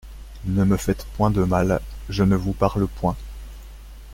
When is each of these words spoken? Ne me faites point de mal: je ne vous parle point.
Ne 0.45 0.63
me 0.63 0.77
faites 0.77 1.05
point 1.15 1.29
de 1.29 1.43
mal: 1.43 1.79
je 2.09 2.23
ne 2.23 2.35
vous 2.35 2.53
parle 2.53 2.87
point. 2.87 3.15